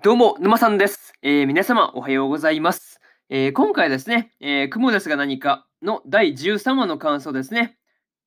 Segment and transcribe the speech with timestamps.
[0.00, 1.12] どうも、沼さんです。
[1.20, 2.98] えー、皆様、おはようございます。
[3.28, 7.76] えー、今回ですね、えー、雲ですが何かの第13話の感想ですね。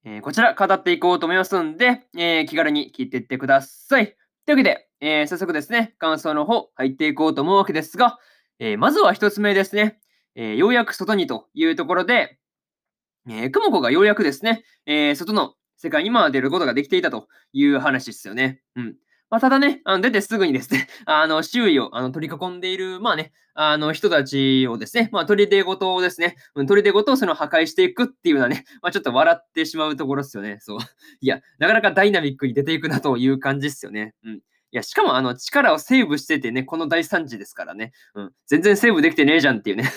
[0.03, 4.15] えこちら、語っていこうと思いますんで、え気軽に聞いていってください。
[4.45, 8.19] というわけで、え早速ですね、感想の方、入っていこうと思うわけですが、
[8.59, 9.99] えまずは1つ目ですね、
[10.35, 12.37] えようやく外にというところで、
[13.27, 18.61] え雲子がようやくですね、え外の世界にま出ることができていたという話ですよね。
[18.75, 18.95] うん。
[19.29, 30.57] まあ、ただね、あの出てすぐにですね、 あの周囲をあの取り囲んでいる、まあね、あの人たちをですね、まあ、砦ごとをですね、砦ごとをその破壊していくっていうのはね、 まあ、ちょっと笑ってしまうところですよね。
[30.61, 30.79] そう。
[31.21, 34.13] いや、なかなかダイナミックに出ていくなという感じですよね。
[34.23, 34.35] うん。
[34.35, 34.41] い
[34.71, 37.93] や、しかもあの力をセーブしててね、この大惨事ですからね。
[38.13, 38.31] うん。
[38.45, 39.91] 全然セーブできてねえじゃんっていうね。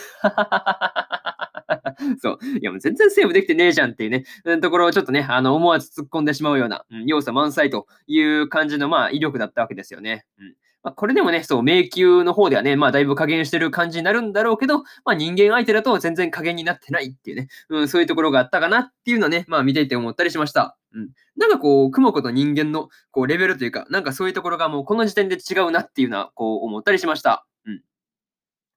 [2.21, 2.39] そう。
[2.61, 10.25] いや、もう全然セーブできてねえじゃんっていうね、うん、ところをちょっとね、あの、思わず突っ込んでしまうような、うん、要素満載という感じの、まあ、威力だったわけですよね。
[10.39, 10.55] うん。
[10.83, 20.79] まあ、これでもね、そう、迷宮の方ではね、まあ、だいぶ加減してる感じになるんだろうけど、まあ、人間相手だと全然加減になってないっていうね、うん、そういうところがあったかなっていうのはね、まあ、見ていて思ったりしました。
[20.95, 21.11] うん。
[21.37, 27.45] なんかこう、雲子と人間の、こう、レベルというか、なんかそういうところがもうこの時点で違うなっていうのは、こう、思ったりしました。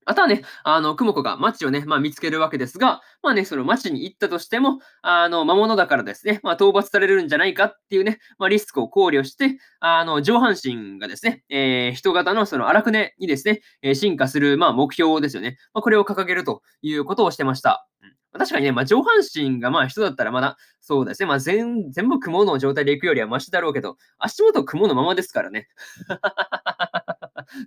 [0.06, 15.58] あとはね、あの、クモコが町をね、まあ、見つけるわけですが、まあね、その町に行ったとしても、あの、魔物だからですね、まあ、討伐されるんじゃないかっていうね、まあ、リスクを考慮して、あの、上半身がですね、えー、人型のその荒くねにですね、えー、進化する、まあ、目標ですよね。
[15.74, 17.88] まあ、これを掲げるということをしてました。
[18.04, 25.68] うん確かにね、まあ、上半身がまあ人だったらまだ、そうですね、まあ全、全部雲の状態で行くよりはマシだろうけど、足元雲のままですからね。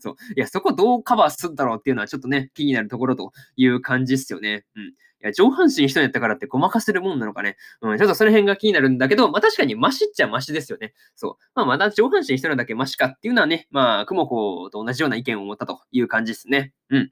[0.00, 0.16] そう。
[0.36, 4.64] いや、そこどうカバーするんだろうっていうのはちょっとね、気になるところという感じっすよね。
[4.76, 4.82] うん。
[4.84, 7.56] いや、上半身人やったからってごまかせるもんなのかね。
[7.80, 10.92] うん、ちょっとその辺が気になるんだけど、まあ確かにマシっちゃマシですよね。
[11.14, 11.44] そう。
[11.54, 16.72] まあまだ上半身人だけマシかっていうのはね、まあ、雲子と同じような意見を持ったという感じですね。
[16.90, 17.10] うん。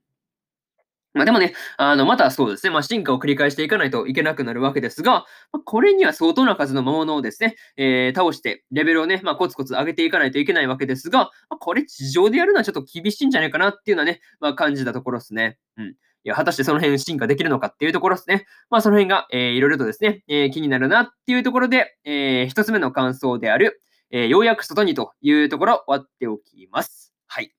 [1.14, 15.58] まあ、でもね、あの、またそうですね、まあ、進化を繰り返していかないといけなくなるわけですが、まあ、これには相当な数の魔物をですね、えー、倒して、レベルをね、まあ、コツコツ上げていかないといけないわけですが、ま、これ地上でやるのはちょっと厳しいんじゃないかなっていうのはね、まあ、感じたところですね。
[15.76, 15.88] うん。
[16.24, 18.46] いや、果たしてその辺進化できるのかっていうところですね。
[18.70, 27.12] まあ、その辺が、えー、いろいろとですね、えー、気になるなっていうところで、えー、一つ目の感想である、えー、ようやく外にというところ、終わっておきます。
[27.26, 27.52] はい。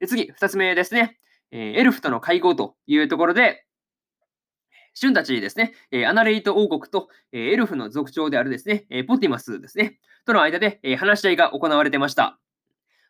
[0.00, 1.18] で次、二つ目ですね。
[1.50, 3.64] え、エルフとの会合というところで、
[4.94, 12.38] シュンたちですね、えアナレイト王国と、えエルフの族長であるですね、えポティマスですね、との間で、え話し合いが行われてました。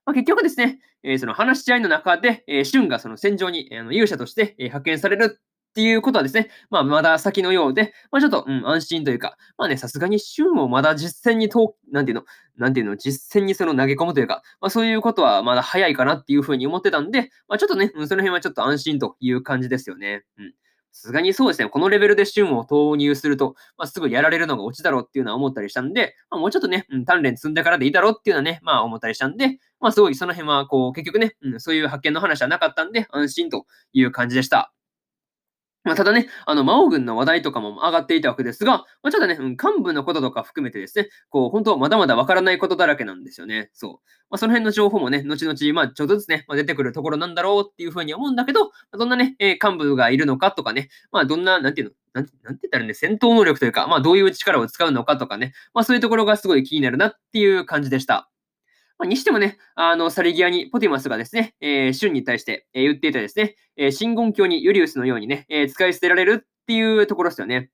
[0.04, 5.40] まあ、結局ですね、えその話し合いの中で、えシュンがその戦場に、あの勇者として、え派遣される
[5.76, 12.24] っていうことはですね、まあ、まだ先のようで、まあ、ちょっと、うん、安心というか、まあね、さすがにシュンをまだ実戦にと、なんていうの、
[12.56, 20.24] なんていうの、実戦にその投げ込むというか、まあ、そういうことはまだ早いかなっていうふうに思ってたんで、まあ、ちょっとね、うん、その辺はちょっと安心という感じですよね。
[20.38, 20.54] うん。
[20.92, 34.72] さすがにそうですね、このレベルで旬を投入すると、まあ、すぐやられるのがオチだろうっていうのは思ったりしたんで、まあ、もうちょっとね、うん、鍛錬積んでからでいいだろうっていうのはね、まあ思ったりしたんで、まあすごいその辺は、こう、結局ね、うん、そういう発見の話はなかったんで、安心という感じでした。
[35.86, 43.70] ま、ただね、あの、魔王軍の話題とかも上がっていたわけですが、まあ、ちょっとね、うん、幹部のこととか含めてですね、こう、本当まだまだわからないことだらけなんですよね。
[43.72, 43.90] そう。
[44.28, 58.28] まあ、その辺の情報もね、後々、まあ、ちょっとずつね、まあ、出てくるところなんだろうっていうふうに思うんだけど、どんなね、えー、幹部がいるのかとかね、まあ、どんな、なんていうの、なんてなんて言ったらね、戦闘能力というか、まあ、どういう力を使うのかとかね、まあ、そういうところがすごい気になるなっていう感じでした。
[58.98, 67.70] まあ、にしてもね、あの、去り際にポティマスがですね、えー、シュンに対して、えー、言っていたですね、えー、真言教にユリウスのようにね、えー、使い捨てられるっていうところですよね。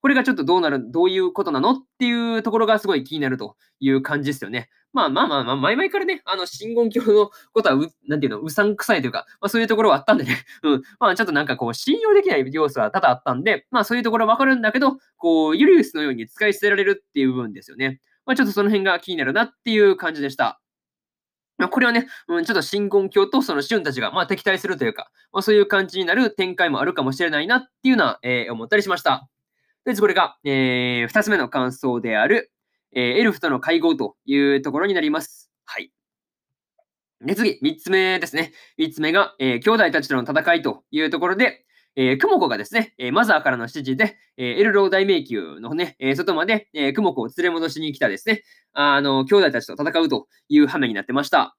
[0.00, 4.68] これがちょっとどうなる、どういうことなのっていうところがすごい気になるという感じですよね。
[4.92, 10.82] まあまあまあまあ、前々からね、あの、真言教のことはう、なんていうの、うさんくさいというか、まあそういうところはあったんでね、 うん。
[10.98, 18.00] まあちょっとなんかこう、信用できない要素は多々あったんで、まあそういうところはわかるんだけど、こう、ユリウスのように使い捨てられるっていう部分ですよね。
[18.26, 20.61] まあちょっとその辺が気になるなっていう感じでした。
[21.62, 29.28] ま、これはね、うん、ちょっと真言教とそのンたちが、まあ、敵対するというか、まあ、そういう感じになる展開もあるかもしれないなっていうのは、えー、思ったりしました。
[29.84, 32.52] で、これが、えー、2つ目の感想である、
[32.94, 35.50] えー、エルフとの会合というところになります。
[35.64, 35.90] はい。
[37.24, 38.52] で、次、3つ目ですね。
[38.78, 41.61] 3つ目が、えー、兄弟たちとの戦いというところで、
[41.96, 48.42] えー、クモコがですね、えー、マザーからの指示で、えー、エルロー大迷宮のね、えー、外まで、えー、クモコを連れ戻しに来たですね、
[48.72, 51.56] あの、兄弟たちと戦うという羽目になってました。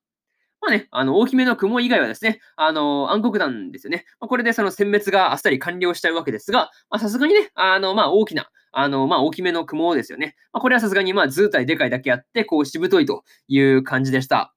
[0.63, 4.05] まあね、あの、大きめの雲以外はですね、あの、暗黒弾ですよね。
[4.21, 10.35] まあ、これでその殲滅があっさり完了しちゃうわけですが、まあ、さすがにね、あの、まあ、大きな、あの、まあ、大きめの雲ですよね。
[10.53, 14.55] まあ、これはさすがに、まあ、図体でかいだけあって、こう、しぶといという感じでした。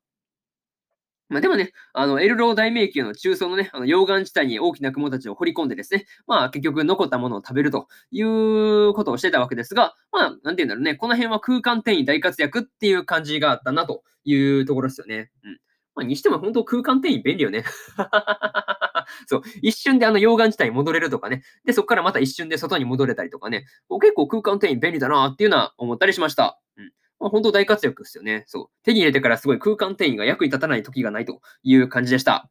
[1.28, 15.30] まあ、でもね、あの、エルロー大迷宮の中層のね、あの溶岩地帯に大きな雲たちを掘り込んでですね、まあ結局残ったものを食べるということをしてたわけですが、まあ、なんて言うんだろうね、この辺は空間転移大活躍っていう感じがあったなというところですよね。
[15.44, 15.58] うん。
[15.96, 17.64] まあ、にしても本当空間転移便利よね。
[19.26, 21.42] そう、一瞬であの溶岩地帯に戻れるとかね。
[21.64, 23.64] で、そこからまた一瞬で外に戻れたりとかね。
[24.00, 26.60] 結構空間転移便利だなっていうのは思ったりしました。
[26.76, 26.92] うん。
[27.18, 28.44] まあ、本当大活躍ですよね。
[28.46, 28.66] そう。
[28.82, 32.50] 手に入れてからすごい空間転移が役に立たない時がないという感じでした。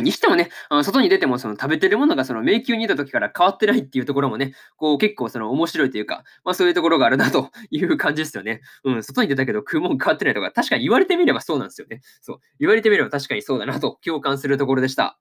[0.00, 8.62] にしてもね、あの外に出てもその食べてるものがその迷宮にいた時から変わってないっていうところもね、こう結構その面白いというか、まあそういうところがあるなという感じですよね。
[8.84, 12.00] うん、外に出たけど食うもん変わってないとか、確かに言われてみればそうなんですよね。
[12.20, 12.38] そう。
[12.58, 15.18] 言われてみれば確かにそうだなと共感するところでした。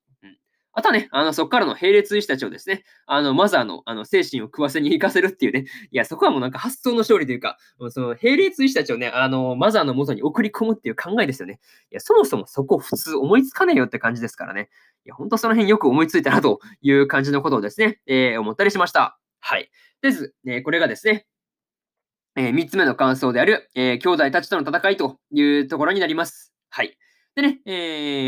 [0.74, 7.58] あとはね、あの、そこからの並列医師たちをですね、あの、マザーの、あの、精神を食わせに行かせるっていうね、いや、そこはもうなんか発想の勝利というか、
[7.90, 11.60] その、並列医師たちをね、あの、マザーの元に送り込むっていう考えですよね。
[11.92, 14.70] いや、そもそもそこ普通思いつかねえよって感じですからね。
[15.06, 19.20] いや、ほんとその辺よく思いついたなという感じのことをですね、えー、思ったりしました。
[19.40, 19.70] はい。
[20.02, 21.26] です、えこれがですね、
[22.36, 26.54] えー、3つ目の感想である、えー、兄弟たちとの戦いというところになります。
[26.70, 26.98] はい。
[27.36, 27.72] でね、え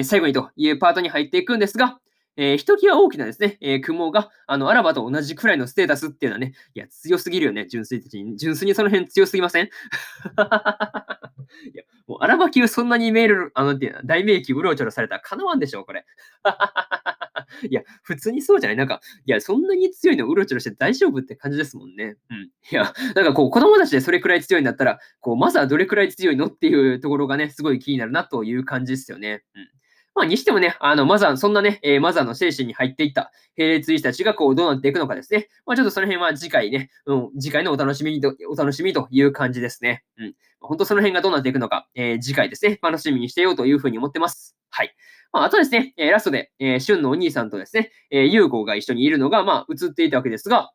[0.01, 1.99] ー、最後にというパートに入っていくんですが、
[2.35, 8.37] えー、ひときわ大きなですね、えー、蜘蛛が、あの、アラバと同じくらいのステータスっていうのはね、いや、強すぎるよね、純粋的に。
[8.37, 9.69] 純粋にその辺強すぎません？
[11.73, 16.05] いや、もうアラバ級そんなにメール、あの、っていう大名機うろうちょろされたらかなわんでしょう、これ。
[17.69, 18.77] いや、普通にそうじゃない？
[18.77, 22.15] なんか、いや、そんなに強いのうろちょろして大丈夫って感じですもんね。
[22.29, 22.37] うん。
[22.71, 29.43] いや、なんかこう、子供たちでそれくらい強いんだったら、こう、まずはどれくらい強いのっていうところがね、すごい気になるなという感じですよね。
[29.55, 29.69] うん。
[30.15, 35.47] まあ、にしてもね、あの、マザー、そんなね、えー、マザーの精神に入っていった並列医師たちがこう、どうなっていくのかですね。
[35.65, 40.03] まあ、ちょっとその辺は次回ね、うん、次回のお楽しみと、お楽しみという感じですね。
[40.17, 40.33] うん。
[40.59, 44.55] 本当その辺がどうなっていくのか、えー、次回ですね、楽しみにしてようというふうに思ってます。
[44.69, 44.95] はい。
[45.31, 50.71] まあ、あとですね、えー、ラストで、えー、シュンのお兄さんとですね、えー、ユーゴが一緒にいるのが、まあ、映っていたわけですが、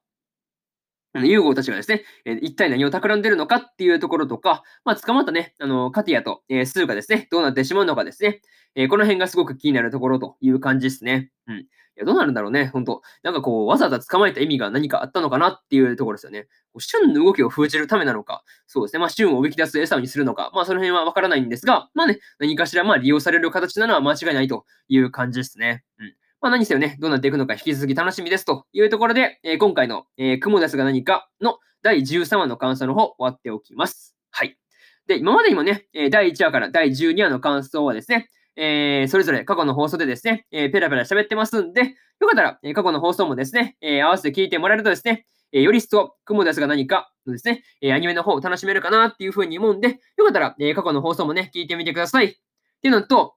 [1.14, 8.40] ユーゴーたちがですね、えー、一体何を企んでるのかっていうところとか、まあ、捕まったね、あの、カティアと、えー、スーがですね、どうなってしまうのかですね、
[8.74, 11.30] えー、この辺がすごく気になるところという感じですね。
[11.46, 11.56] うん。
[11.58, 11.66] い
[11.96, 16.46] や、どうなるんだろうね、本当なんかこう、わざわざ捕まえた意味が何かあったのかなっていうところですよね。
[16.78, 25.82] 旬の動きを封じるためなのか、そうですね、まあ、旬をおびき出す餌にするのか、まあ、その辺はわからないんですが、まあね、何かしらまあ利用される形なのは間違いないという感じですね。
[25.98, 26.14] うん。
[26.40, 34.16] まあ、何せよね、どうなっていくのか引き続き楽しみですというところで、えー、今回の、えー、雲ですが何かの第13話の感想の方終わっておきます。
[34.30, 34.56] はい。
[35.08, 52.26] で、今までにもね、え第1話から第12話の感想はですね、えー、それぞれ過去の放送でですね、え、ペラペラ喋ってますんで、よかったら、え、過去の放送もですね、え、合わせて聞いてもらえるとですね、え、より一層、雲ですが何かのですね、え、アニメの方を楽しめるかなっていうふうに思うんで、よかったら、え、過去の放送もね、聞いてみてください。
[52.26, 52.30] っ
[52.80, 53.34] ていうのと、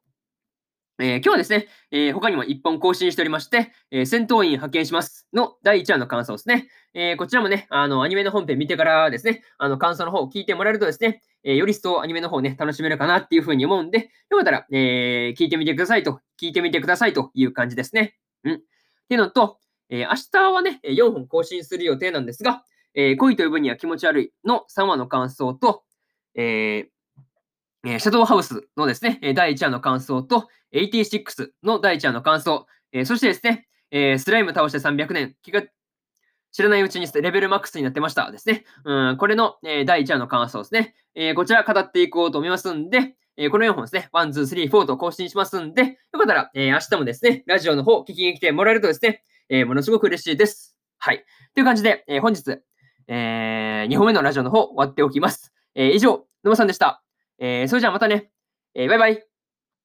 [1.01, 6.67] えー、今日はですね、えー、他にも1本更新しておりまして、えー、戦闘員派遣しますの第1話の感想ですね。
[6.93, 18.15] えこちらもね、あの、アニメの本編見てからですね、あの、感想の方を聞いてもらえるとですね、えより一層アニメの方ね、楽しめるかなっていうふうに思うんで、よかったら、え聞いてみてくださいと、聞いてみてくださいという感じですね。
[18.43, 18.53] うん。
[18.55, 18.57] っ
[19.07, 19.57] ていうのと、
[19.89, 25.83] え明日はね、4本更新する予定なんですが、え恋という分には気持ち悪いの3話の感想と、
[26.35, 35.63] えー、シャドウハウスのですね、第1話の感想と、86の第1話の感想、えそしてですね、えスライム倒して300年、気が
[36.51, 38.65] 知らないうちにレベルマックスになってましたですね。
[38.83, 40.95] うん、これの、え第1話の感想ですね。
[41.15, 50.75] えこちら語っていこうと思いますんで、えこの4本ですね、1、2、3、4と更新しますんで、よかったら、え明日もですね、ラジオの方聞きに来てもらえるとですね、えものすごく嬉しいです。
[50.97, 51.25] はい。
[51.53, 52.59] という感じで、え本日、
[53.07, 55.53] え2本目のラジオの方終わっておきます。
[55.75, 57.01] え以上、野間さんでした。
[57.41, 58.29] えー、それじゃあまたね。
[58.75, 59.30] えー、バイバイ。